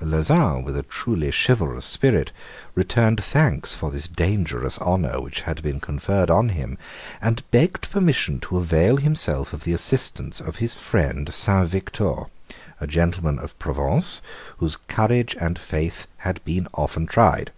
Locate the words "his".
10.56-10.72